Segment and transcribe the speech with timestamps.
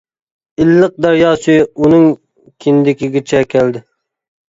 [0.63, 2.09] ئىللىق دەريا سۈيى ئۇنىڭ
[2.67, 3.87] كىندىكىگىچە كەلدى.